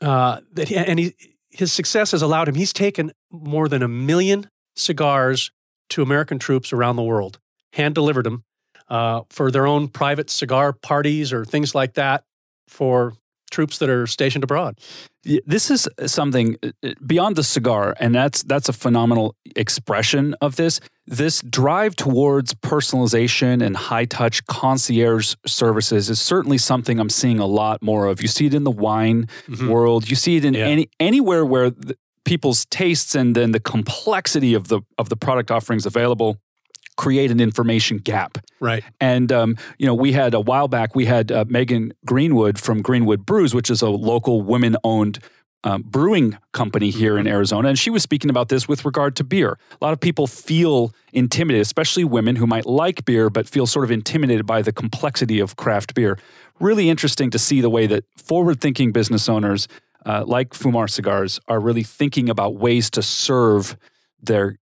uh, 0.00 0.40
that 0.52 0.68
he, 0.68 0.76
and 0.76 0.98
he, 0.98 1.14
his 1.50 1.72
success 1.72 2.12
has 2.12 2.22
allowed 2.22 2.48
him. 2.48 2.54
He's 2.54 2.72
taken 2.72 3.12
more 3.30 3.68
than 3.68 3.82
a 3.82 3.88
million 3.88 4.48
cigars 4.76 5.50
to 5.90 6.02
American 6.02 6.38
troops 6.38 6.72
around 6.72 6.96
the 6.96 7.02
world, 7.02 7.38
hand 7.72 7.94
delivered 7.94 8.24
them 8.24 8.44
uh, 8.88 9.22
for 9.30 9.50
their 9.50 9.66
own 9.66 9.88
private 9.88 10.30
cigar 10.30 10.72
parties 10.72 11.32
or 11.32 11.44
things 11.44 11.74
like 11.74 11.94
that 11.94 12.24
for 12.68 13.14
troops 13.54 13.78
that 13.78 13.88
are 13.88 14.06
stationed 14.06 14.44
abroad. 14.44 14.78
This 15.46 15.70
is 15.70 15.88
something 16.06 16.56
uh, 16.62 16.70
uh, 16.82 16.92
beyond 17.06 17.36
the 17.36 17.42
cigar, 17.42 17.94
and 17.98 18.14
that's 18.14 18.42
that's 18.42 18.68
a 18.68 18.72
phenomenal 18.72 19.36
expression 19.56 20.34
of 20.42 20.56
this. 20.56 20.80
This 21.06 21.40
drive 21.40 21.96
towards 21.96 22.54
personalization 22.54 23.64
and 23.64 23.76
high 23.76 24.04
touch 24.04 24.44
concierge 24.46 25.34
services 25.46 26.10
is 26.10 26.20
certainly 26.20 26.58
something 26.58 26.98
I'm 27.00 27.10
seeing 27.10 27.38
a 27.38 27.46
lot 27.46 27.82
more 27.82 28.06
of. 28.06 28.20
You 28.20 28.28
see 28.28 28.46
it 28.46 28.54
in 28.54 28.64
the 28.64 28.70
wine 28.70 29.28
mm-hmm. 29.48 29.68
world. 29.68 30.10
You 30.10 30.16
see 30.16 30.36
it 30.36 30.44
in 30.44 30.54
yeah. 30.54 30.66
any 30.66 30.88
anywhere 31.00 31.44
where 31.46 31.70
the, 31.70 31.96
people's 32.24 32.66
tastes 32.66 33.14
and 33.14 33.34
then 33.34 33.52
the 33.52 33.60
complexity 33.60 34.52
of 34.54 34.68
the 34.68 34.80
of 34.98 35.08
the 35.08 35.16
product 35.16 35.50
offerings 35.50 35.86
available 35.86 36.38
create 36.96 37.30
an 37.30 37.40
information 37.40 37.98
gap. 37.98 38.38
Right. 38.60 38.84
And, 39.00 39.32
um, 39.32 39.56
you 39.78 39.86
know, 39.86 39.94
we 39.94 40.12
had 40.12 40.34
a 40.34 40.40
while 40.40 40.68
back, 40.68 40.94
we 40.94 41.06
had 41.06 41.32
uh, 41.32 41.44
Megan 41.48 41.92
Greenwood 42.06 42.58
from 42.58 42.82
Greenwood 42.82 43.26
Brews, 43.26 43.54
which 43.54 43.70
is 43.70 43.82
a 43.82 43.90
local 43.90 44.42
women 44.42 44.76
owned 44.84 45.18
um, 45.64 45.82
brewing 45.82 46.36
company 46.52 46.90
here 46.90 47.16
in 47.16 47.24
mm-hmm. 47.24 47.34
Arizona. 47.34 47.68
And 47.68 47.78
she 47.78 47.90
was 47.90 48.02
speaking 48.02 48.30
about 48.30 48.48
this 48.48 48.68
with 48.68 48.84
regard 48.84 49.16
to 49.16 49.24
beer. 49.24 49.58
A 49.72 49.84
lot 49.84 49.92
of 49.92 50.00
people 50.00 50.26
feel 50.26 50.94
intimidated, 51.12 51.62
especially 51.62 52.04
women 52.04 52.36
who 52.36 52.46
might 52.46 52.66
like 52.66 53.04
beer, 53.04 53.30
but 53.30 53.48
feel 53.48 53.66
sort 53.66 53.84
of 53.84 53.90
intimidated 53.90 54.46
by 54.46 54.62
the 54.62 54.72
complexity 54.72 55.40
of 55.40 55.56
craft 55.56 55.94
beer. 55.94 56.18
Really 56.60 56.88
interesting 56.88 57.30
to 57.30 57.38
see 57.38 57.60
the 57.60 57.70
way 57.70 57.86
that 57.86 58.04
forward 58.16 58.60
thinking 58.60 58.92
business 58.92 59.28
owners 59.28 59.66
uh, 60.06 60.22
like 60.26 60.50
Fumar 60.50 60.88
Cigars 60.88 61.40
are 61.48 61.58
really 61.58 61.82
thinking 61.82 62.28
about 62.28 62.56
ways 62.56 62.90
to 62.90 63.02
serve 63.02 63.76
their 64.22 64.58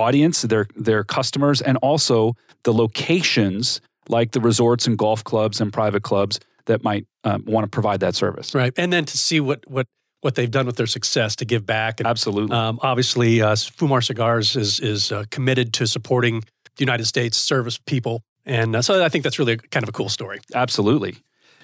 audience, 0.00 0.42
their 0.42 0.66
their 0.76 1.04
customers, 1.04 1.62
and 1.62 1.76
also 1.78 2.34
the 2.64 2.72
locations 2.72 3.80
like 4.08 4.32
the 4.32 4.40
resorts 4.40 4.86
and 4.86 4.98
golf 4.98 5.22
clubs 5.22 5.60
and 5.60 5.72
private 5.72 6.02
clubs 6.02 6.40
that 6.66 6.82
might 6.82 7.06
um, 7.24 7.44
want 7.46 7.64
to 7.64 7.68
provide 7.68 8.00
that 8.00 8.14
service. 8.14 8.54
Right, 8.54 8.72
and 8.76 8.92
then 8.92 9.04
to 9.04 9.18
see 9.18 9.40
what 9.40 9.68
what 9.68 9.86
what 10.22 10.34
they've 10.34 10.50
done 10.50 10.66
with 10.66 10.76
their 10.76 10.86
success 10.86 11.34
to 11.36 11.44
give 11.44 11.64
back. 11.64 12.00
And, 12.00 12.06
Absolutely. 12.06 12.54
um, 12.54 12.78
obviously, 12.82 13.40
uh, 13.40 13.54
Fumar 13.54 14.04
Cigars 14.04 14.56
is 14.56 14.80
is 14.80 15.12
uh, 15.12 15.24
committed 15.30 15.72
to 15.74 15.86
supporting 15.86 16.40
the 16.40 16.80
United 16.80 17.06
States 17.06 17.36
service 17.36 17.78
people, 17.78 18.22
and 18.44 18.76
uh, 18.76 18.82
so 18.82 19.04
I 19.04 19.08
think 19.08 19.24
that's 19.24 19.38
really 19.38 19.56
kind 19.56 19.82
of 19.82 19.88
a 19.88 19.92
cool 19.92 20.08
story. 20.08 20.40
Absolutely. 20.54 21.16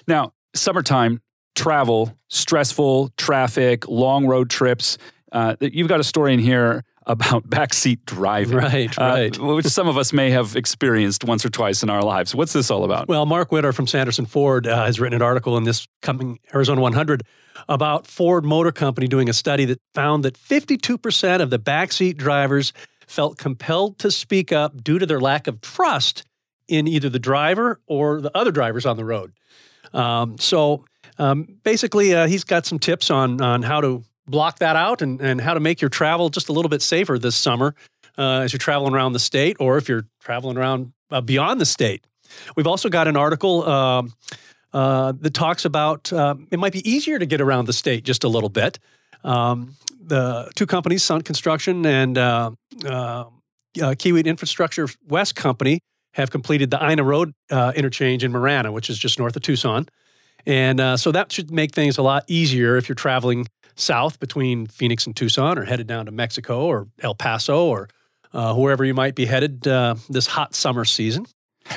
Now, 0.07 0.33
summertime, 0.55 1.21
travel, 1.55 2.15
stressful, 2.29 3.11
traffic, 3.17 3.87
long 3.87 4.25
road 4.25 4.49
trips. 4.49 4.97
Uh, 5.31 5.55
you've 5.59 5.89
got 5.89 5.99
a 5.99 6.03
story 6.03 6.33
in 6.33 6.39
here 6.39 6.83
about 7.07 7.49
backseat 7.49 8.05
driving. 8.05 8.57
Right, 8.57 8.99
uh, 8.99 9.01
right. 9.01 9.37
which 9.37 9.65
some 9.65 9.87
of 9.87 9.97
us 9.97 10.13
may 10.13 10.29
have 10.29 10.55
experienced 10.55 11.23
once 11.23 11.43
or 11.43 11.49
twice 11.49 11.81
in 11.81 11.89
our 11.89 12.03
lives. 12.03 12.35
What's 12.35 12.53
this 12.53 12.69
all 12.69 12.83
about? 12.83 13.07
Well, 13.07 13.25
Mark 13.25 13.51
Witter 13.51 13.73
from 13.73 13.87
Sanderson 13.87 14.25
Ford 14.25 14.67
uh, 14.67 14.85
has 14.85 14.99
written 14.99 15.15
an 15.15 15.21
article 15.21 15.57
in 15.57 15.63
this 15.63 15.87
coming 16.01 16.39
Arizona 16.53 16.81
100 16.81 17.23
about 17.67 18.05
Ford 18.05 18.45
Motor 18.45 18.71
Company 18.71 19.07
doing 19.07 19.29
a 19.29 19.33
study 19.33 19.65
that 19.65 19.81
found 19.95 20.23
that 20.23 20.37
52% 20.37 21.41
of 21.41 21.49
the 21.49 21.57
backseat 21.57 22.17
drivers 22.17 22.71
felt 23.07 23.37
compelled 23.37 23.97
to 23.99 24.11
speak 24.11 24.51
up 24.51 24.83
due 24.83 24.99
to 24.99 25.05
their 25.05 25.19
lack 25.19 25.47
of 25.47 25.61
trust 25.61 26.23
in 26.67 26.87
either 26.87 27.09
the 27.09 27.19
driver 27.19 27.79
or 27.87 28.21
the 28.21 28.35
other 28.37 28.51
drivers 28.51 28.85
on 28.85 28.97
the 28.97 29.05
road. 29.05 29.33
Um, 29.93 30.37
so 30.37 30.85
um, 31.17 31.59
basically, 31.63 32.13
uh, 32.13 32.27
he's 32.27 32.43
got 32.43 32.65
some 32.65 32.77
tips 32.77 33.09
on 33.09 33.41
on 33.41 33.63
how 33.63 33.81
to 33.81 34.03
block 34.27 34.59
that 34.59 34.75
out 34.75 35.01
and, 35.01 35.21
and 35.21 35.41
how 35.41 35.53
to 35.53 35.59
make 35.59 35.81
your 35.81 35.89
travel 35.89 36.29
just 36.29 36.49
a 36.49 36.53
little 36.53 36.69
bit 36.69 36.81
safer 36.81 37.17
this 37.17 37.35
summer 37.35 37.75
uh, 38.17 38.41
as 38.41 38.53
you're 38.53 38.59
traveling 38.59 38.93
around 38.93 39.13
the 39.13 39.19
state 39.19 39.57
or 39.59 39.77
if 39.77 39.87
you're 39.87 40.05
traveling 40.19 40.57
around 40.57 40.93
uh, 41.11 41.21
beyond 41.21 41.61
the 41.61 41.65
state. 41.65 42.05
We've 42.55 42.67
also 42.67 42.89
got 42.89 43.07
an 43.07 43.15
article 43.15 43.67
um, 43.67 44.13
uh, 44.73 45.13
that 45.19 45.33
talks 45.33 45.65
about 45.65 46.11
uh, 46.11 46.35
it 46.51 46.59
might 46.59 46.73
be 46.73 46.87
easier 46.89 47.19
to 47.19 47.25
get 47.25 47.41
around 47.41 47.65
the 47.65 47.73
state 47.73 48.03
just 48.03 48.23
a 48.23 48.27
little 48.27 48.49
bit. 48.49 48.79
Um, 49.23 49.75
the 49.99 50.49
two 50.55 50.65
companies, 50.65 51.03
Sundt 51.03 51.25
Construction 51.25 51.85
and 51.85 52.17
uh, 52.17 52.51
uh, 52.85 53.25
Kiewit 53.75 54.25
Infrastructure 54.25 54.87
West 55.07 55.35
Company, 55.35 55.79
have 56.13 56.31
completed 56.31 56.71
the 56.71 56.83
Ina 56.83 57.03
Road 57.03 57.33
uh, 57.51 57.73
interchange 57.75 58.23
in 58.23 58.31
Marana, 58.31 58.71
which 58.71 58.89
is 58.89 58.97
just 58.97 59.19
north 59.19 59.35
of 59.35 59.41
Tucson. 59.41 59.87
And 60.45 60.79
uh, 60.79 60.97
so 60.97 61.11
that 61.11 61.31
should 61.31 61.51
make 61.51 61.73
things 61.73 61.97
a 61.97 62.01
lot 62.01 62.23
easier 62.27 62.77
if 62.77 62.87
you're 62.87 62.95
traveling 62.95 63.47
south 63.79 64.19
between 64.19 64.67
Phoenix 64.67 65.05
and 65.05 65.15
Tucson 65.15 65.57
or 65.57 65.65
headed 65.65 65.87
down 65.87 66.05
to 66.05 66.11
Mexico 66.11 66.65
or 66.65 66.87
El 67.01 67.15
Paso 67.15 67.65
or 67.65 67.89
uh, 68.33 68.53
wherever 68.55 68.83
you 68.83 68.93
might 68.93 69.15
be 69.15 69.25
headed 69.25 69.67
uh, 69.67 69.95
this 70.09 70.27
hot 70.27 70.55
summer 70.55 70.85
season. 70.85 71.25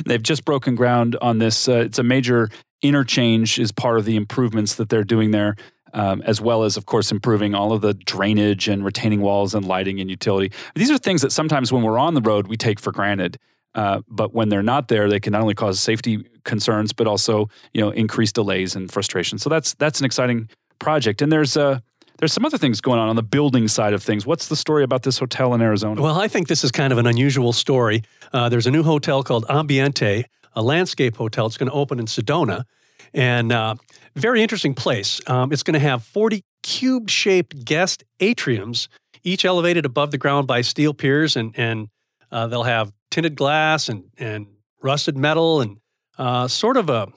They've 0.04 0.22
just 0.22 0.44
broken 0.44 0.74
ground 0.74 1.16
on 1.20 1.38
this. 1.38 1.68
Uh, 1.68 1.82
it's 1.86 1.98
a 1.98 2.02
major 2.02 2.48
interchange, 2.82 3.58
is 3.58 3.72
part 3.72 3.98
of 3.98 4.04
the 4.04 4.16
improvements 4.16 4.76
that 4.76 4.88
they're 4.88 5.04
doing 5.04 5.30
there. 5.30 5.56
Um, 5.92 6.22
as 6.22 6.40
well 6.40 6.62
as, 6.62 6.76
of 6.76 6.86
course, 6.86 7.10
improving 7.10 7.52
all 7.52 7.72
of 7.72 7.80
the 7.80 7.94
drainage 7.94 8.68
and 8.68 8.84
retaining 8.84 9.22
walls 9.22 9.56
and 9.56 9.66
lighting 9.66 9.98
and 9.98 10.08
utility. 10.08 10.54
These 10.76 10.88
are 10.88 10.98
things 10.98 11.20
that 11.22 11.32
sometimes 11.32 11.72
when 11.72 11.82
we're 11.82 11.98
on 11.98 12.14
the 12.14 12.20
road, 12.20 12.46
we 12.46 12.56
take 12.56 12.78
for 12.78 12.92
granted. 12.92 13.38
Uh, 13.74 14.02
but 14.06 14.32
when 14.32 14.50
they're 14.50 14.62
not 14.62 14.86
there, 14.86 15.08
they 15.08 15.18
can 15.18 15.32
not 15.32 15.42
only 15.42 15.54
cause 15.54 15.80
safety 15.80 16.24
concerns, 16.44 16.92
but 16.92 17.08
also 17.08 17.48
you 17.74 17.80
know 17.80 17.90
increase 17.90 18.30
delays 18.30 18.76
and 18.76 18.90
frustration. 18.92 19.38
So 19.38 19.50
that's 19.50 19.74
that's 19.74 19.98
an 19.98 20.06
exciting 20.06 20.48
project. 20.78 21.22
And 21.22 21.32
there's 21.32 21.56
uh, 21.56 21.80
there's 22.20 22.34
some 22.34 22.44
other 22.44 22.58
things 22.58 22.80
going 22.82 23.00
on 23.00 23.08
on 23.08 23.16
the 23.16 23.22
building 23.22 23.66
side 23.66 23.94
of 23.94 24.02
things. 24.02 24.26
What's 24.26 24.48
the 24.48 24.56
story 24.56 24.84
about 24.84 25.02
this 25.02 25.18
hotel 25.18 25.54
in 25.54 25.62
Arizona? 25.62 26.00
Well, 26.00 26.20
I 26.20 26.28
think 26.28 26.48
this 26.48 26.62
is 26.62 26.70
kind 26.70 26.92
of 26.92 26.98
an 26.98 27.06
unusual 27.06 27.52
story. 27.54 28.04
Uh, 28.32 28.48
there's 28.50 28.66
a 28.66 28.70
new 28.70 28.82
hotel 28.82 29.22
called 29.22 29.46
Ambiente, 29.48 30.24
a 30.52 30.62
landscape 30.62 31.16
hotel. 31.16 31.46
It's 31.46 31.56
going 31.56 31.70
to 31.70 31.74
open 31.74 31.98
in 31.98 32.04
Sedona, 32.04 32.64
and 33.14 33.50
uh, 33.50 33.74
very 34.14 34.42
interesting 34.42 34.74
place. 34.74 35.20
Um, 35.26 35.50
it's 35.50 35.62
going 35.62 35.74
to 35.74 35.80
have 35.80 36.04
40 36.04 36.44
cube-shaped 36.62 37.64
guest 37.64 38.04
atriums, 38.20 38.88
each 39.24 39.46
elevated 39.46 39.86
above 39.86 40.10
the 40.10 40.18
ground 40.18 40.46
by 40.46 40.60
steel 40.60 40.92
piers, 40.92 41.36
and 41.36 41.54
and 41.58 41.88
uh, 42.30 42.46
they'll 42.46 42.64
have 42.64 42.92
tinted 43.10 43.34
glass 43.34 43.88
and 43.88 44.04
and 44.18 44.46
rusted 44.82 45.16
metal 45.16 45.62
and 45.62 45.78
uh, 46.18 46.48
sort 46.48 46.76
of 46.76 46.90
a 46.90 47.08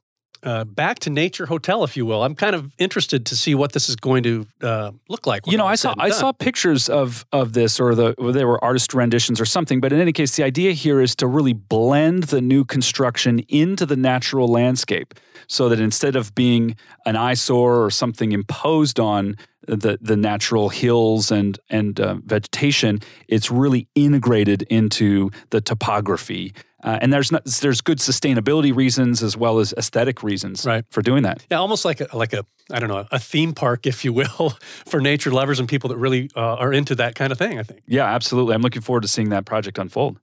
uh, 0.44 0.64
back 0.66 1.00
to 1.00 1.10
nature 1.10 1.46
hotel, 1.46 1.84
if 1.84 1.96
you 1.96 2.06
will. 2.06 2.24
I'm 2.24 2.36
kind 2.36 2.56
of 2.56 2.72
interested 2.78 3.26
to 3.28 3.36
see 3.36 3.56
what 3.56 3.72
this 3.72 3.90
is 3.90 3.96
going 3.96 4.24
to 4.24 4.46
uh, 4.62 4.92
look 5.08 5.26
like. 5.26 5.48
You 5.48 5.58
know, 5.58 5.66
I 5.66 5.76
saw 5.76 5.94
I 5.98 6.10
saw 6.10 6.32
pictures 6.32 6.90
of 6.90 7.26
of 7.32 7.54
this, 7.54 7.80
or 7.80 7.96
the 7.96 8.14
or 8.18 8.32
there 8.32 8.48
were 8.48 8.64
artist 8.64 8.94
renditions 8.94 9.40
or 9.40 9.46
something. 9.46 9.80
But 9.80 9.94
in 9.94 10.00
any 10.00 10.12
case, 10.12 10.36
the 10.36 10.44
idea 10.44 10.74
here 10.74 11.02
is 11.02 11.16
to 11.18 11.28
really 11.28 11.54
blend 11.54 12.24
the 12.24 12.42
new 12.42 12.66
construction 12.66 13.40
into 13.50 13.86
the 13.86 13.96
natural 13.96 14.48
landscape, 14.48 15.14
so 15.48 15.70
that 15.70 15.80
instead 15.80 16.16
of 16.16 16.36
being 16.36 16.76
an 17.06 17.16
eyesore 17.16 17.84
or 17.84 17.90
something 17.90 18.32
imposed 18.32 19.00
on 19.00 19.38
the 19.68 19.98
the 20.02 20.16
natural 20.18 20.70
hills 20.70 21.32
and 21.32 21.60
and 21.70 22.00
uh, 22.00 22.16
vegetation, 22.26 23.00
it's 23.28 23.50
really 23.52 23.88
integrated 23.96 24.64
into 24.64 25.32
the 25.50 25.62
topography. 25.62 26.54
Uh, 26.84 27.00
and 27.02 27.14
there's 27.14 27.32
not, 27.32 27.46
there's 27.46 27.80
good 27.80 28.00
sustainability 28.00 28.76
reasons 28.76 29.24
as 29.24 29.38
well 29.38 29.60
as 29.60 29.74
aesthetic 29.78 30.22
reasons 30.22 30.66
Right. 30.66 30.84
for 30.92 31.02
doing 31.02 31.24
that. 31.24 31.46
Yeah, 31.50 31.60
almost 31.60 31.86
like 31.86 32.02
a, 32.02 32.08
like 32.14 32.34
a 32.34 32.46
I 32.70 32.80
don't 32.80 32.90
know 32.90 33.06
a 33.10 33.20
theme 33.20 33.54
park, 33.54 33.86
if 33.88 34.04
you 34.04 34.12
will, 34.12 34.50
for 34.86 35.00
nature 35.00 35.32
lovers 35.32 35.60
and 35.60 35.70
people 35.70 35.88
that 35.92 35.98
really 35.98 36.30
uh, 36.36 36.56
are 36.56 36.74
into 36.74 36.96
that 36.96 37.16
kind 37.16 37.32
of 37.32 37.38
thing. 37.38 37.58
I 37.58 37.64
think. 37.64 37.82
Yeah, 37.88 38.06
absolutely. 38.14 38.54
I'm 38.54 38.62
looking 38.62 38.82
forward 38.82 39.02
to 39.04 39.08
seeing 39.08 39.30
that 39.30 39.46
project 39.46 39.78
unfold. 39.78 40.18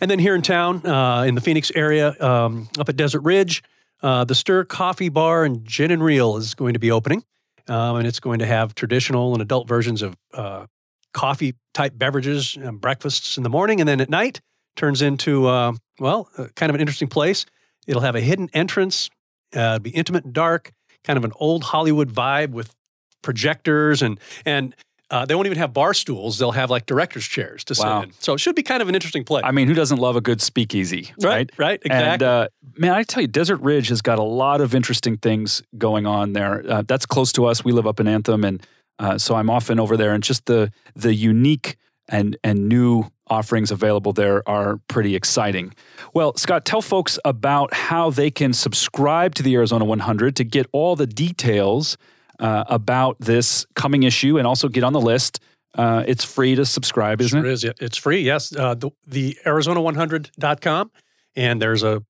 And 0.00 0.10
then 0.10 0.18
here 0.18 0.34
in 0.34 0.42
town, 0.42 0.84
uh, 0.86 1.22
in 1.22 1.34
the 1.34 1.40
Phoenix 1.40 1.70
area, 1.74 2.14
um, 2.20 2.68
up 2.78 2.88
at 2.90 2.96
Desert 2.96 3.20
Ridge, 3.20 3.62
uh, 4.02 4.24
the 4.24 4.34
Stir 4.34 4.64
Coffee 4.64 5.08
Bar 5.08 5.44
and 5.44 5.64
Gin 5.64 5.90
and 5.90 6.02
Reel 6.04 6.36
is 6.36 6.54
going 6.54 6.72
to 6.74 6.78
be 6.80 6.90
opening, 6.90 7.22
um, 7.68 7.96
and 7.96 8.06
it's 8.06 8.20
going 8.20 8.38
to 8.38 8.46
have 8.46 8.74
traditional 8.74 9.32
and 9.32 9.42
adult 9.42 9.68
versions 9.68 10.02
of 10.02 10.16
uh, 10.34 10.66
coffee 11.12 11.54
type 11.74 11.92
beverages, 11.96 12.56
and 12.56 12.80
breakfasts 12.80 13.36
in 13.36 13.42
the 13.42 13.50
morning, 13.50 13.80
and 13.80 13.88
then 13.88 14.00
at 14.00 14.10
night 14.10 14.40
turns 14.76 15.02
into 15.02 15.46
uh, 15.46 15.72
well, 15.98 16.28
uh, 16.38 16.46
kind 16.56 16.70
of 16.70 16.74
an 16.74 16.80
interesting 16.80 17.08
place. 17.08 17.46
It'll 17.86 18.02
have 18.02 18.14
a 18.14 18.20
hidden 18.20 18.48
entrance, 18.52 19.10
uh, 19.54 19.78
be 19.78 19.90
intimate 19.90 20.24
and 20.24 20.32
dark, 20.32 20.72
kind 21.04 21.16
of 21.16 21.24
an 21.24 21.32
old 21.36 21.64
Hollywood 21.64 22.12
vibe 22.12 22.50
with 22.50 22.74
projectors 23.22 24.02
and 24.02 24.18
and. 24.44 24.74
Uh, 25.12 25.26
they 25.26 25.34
won't 25.34 25.46
even 25.46 25.58
have 25.58 25.72
bar 25.74 25.92
stools. 25.92 26.38
They'll 26.38 26.52
have 26.52 26.70
like 26.70 26.86
director's 26.86 27.26
chairs 27.26 27.62
to 27.64 27.74
Wow. 27.78 28.00
sit 28.00 28.08
in. 28.08 28.14
So 28.18 28.32
it 28.32 28.38
should 28.38 28.56
be 28.56 28.62
kind 28.62 28.80
of 28.82 28.88
an 28.88 28.94
interesting 28.94 29.24
place. 29.24 29.42
I 29.44 29.52
mean, 29.52 29.68
who 29.68 29.74
doesn't 29.74 29.98
love 29.98 30.16
a 30.16 30.22
good 30.22 30.40
speakeasy, 30.40 31.12
right? 31.22 31.32
Right, 31.32 31.50
right, 31.58 31.82
exactly. 31.84 32.08
And 32.12 32.22
uh, 32.22 32.48
man, 32.78 32.92
I 32.92 33.02
tell 33.02 33.20
you, 33.20 33.28
Desert 33.28 33.58
Ridge 33.58 33.88
has 33.88 34.00
got 34.00 34.18
a 34.18 34.22
lot 34.24 34.62
of 34.62 34.74
interesting 34.74 35.18
things 35.18 35.62
going 35.76 36.06
on 36.06 36.32
there. 36.32 36.64
Uh, 36.66 36.82
that's 36.86 37.04
close 37.04 37.30
to 37.32 37.44
us. 37.44 37.62
We 37.62 37.72
live 37.72 37.86
up 37.86 38.00
in 38.00 38.08
Anthem, 38.08 38.42
and 38.42 38.66
uh, 38.98 39.18
so 39.18 39.34
I'm 39.34 39.50
often 39.50 39.78
over 39.78 39.96
there. 39.98 40.14
And 40.14 40.24
just 40.24 40.46
the 40.46 40.72
the 40.96 41.14
unique 41.14 41.76
and 42.08 42.36
and 42.42 42.68
new 42.68 43.04
offerings 43.28 43.70
available 43.70 44.12
there 44.12 44.46
are 44.48 44.78
pretty 44.88 45.14
exciting. 45.14 45.74
Well, 46.14 46.36
Scott, 46.36 46.64
tell 46.64 46.82
folks 46.82 47.18
about 47.24 47.72
how 47.74 48.10
they 48.10 48.30
can 48.30 48.52
subscribe 48.52 49.34
to 49.36 49.42
the 49.42 49.54
Arizona 49.54 49.84
100 49.84 50.36
to 50.36 50.44
get 50.44 50.66
all 50.72 50.96
the 50.96 51.06
details 51.06 51.96
uh, 52.42 52.64
about 52.68 53.16
this 53.20 53.64
coming 53.74 54.02
issue, 54.02 54.36
and 54.36 54.46
also 54.46 54.68
get 54.68 54.84
on 54.84 54.92
the 54.92 55.00
list. 55.00 55.40
Uh, 55.74 56.04
it's 56.06 56.24
free 56.24 56.54
to 56.54 56.66
subscribe, 56.66 57.20
isn't 57.22 57.40
Sure 57.40 57.48
it? 57.50 57.52
is. 57.54 57.64
Yeah, 57.64 57.72
It's 57.80 57.96
free. 57.96 58.20
Yes. 58.20 58.54
Uh, 58.54 58.74
the, 58.74 58.90
the 59.06 59.38
Arizona100.com. 59.46 60.90
And 61.34 61.62
there's 61.62 61.82
a 61.82 62.02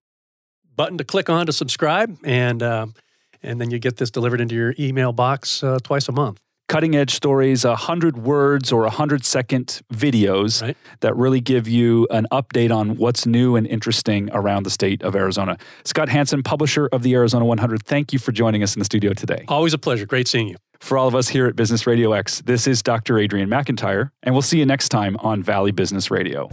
button 0.75 0.99
to 0.99 1.05
click 1.05 1.31
on 1.31 1.47
to 1.47 1.53
subscribe. 1.53 2.19
And, 2.25 2.61
um, 2.63 2.95
and 3.43 3.61
then 3.61 3.71
you 3.71 3.79
get 3.79 3.99
this 3.99 4.11
delivered 4.11 4.41
into 4.41 4.55
your 4.57 4.75
email 4.81 5.13
box 5.13 5.63
uh, 5.63 5.79
twice 5.85 6.09
a 6.09 6.13
month. 6.13 6.41
Cutting 6.73 6.97
edge 6.97 7.15
stories, 7.15 7.67
100 7.67 8.17
words 8.17 8.73
or 8.73 8.81
100 8.85 9.27
second 9.27 9.83
videos 9.93 10.63
Right. 10.63 10.75
that 11.01 11.15
really 11.15 11.39
give 11.43 11.69
you 11.69 12.09
an 12.11 12.27
update 12.33 12.75
on 12.75 12.97
what's 12.97 13.27
new 13.27 13.57
and 13.57 13.67
interesting 13.67 14.31
around 14.33 14.63
the 14.63 14.71
state 14.71 15.03
of 15.03 15.15
Arizona. 15.15 15.59
Scott 15.85 16.09
Hanson, 16.09 16.43
publisher 16.43 16.89
of 16.91 17.03
the 17.03 17.13
Arizona 17.13 17.45
100, 17.45 17.83
thank 17.83 18.15
you 18.15 18.19
for 18.19 18.33
joining 18.33 18.63
us 18.63 18.75
in 18.75 18.79
the 18.79 18.87
studio 18.87 19.13
today. 19.13 19.45
Always 19.49 19.75
a 19.75 19.79
pleasure. 19.79 20.07
Great 20.07 20.27
seeing 20.29 20.49
you. 20.49 20.57
For 20.81 20.97
all 20.97 21.09
of 21.09 21.15
us 21.15 21.29
here 21.29 21.47
at 21.47 21.57
Business 21.57 21.87
Radio 21.87 22.15
X, 22.15 22.41
this 22.47 22.67
is 22.67 22.83
Dr. 22.83 23.19
Adrian 23.19 23.51
McIntyre, 23.51 24.11
and 24.23 24.35
we'll 24.35 24.41
see 24.41 24.59
you 24.59 24.65
next 24.65 24.89
time 24.89 25.19
on 25.19 25.43
Valley 25.43 25.73
Business 25.73 26.11
Radio. 26.11 26.49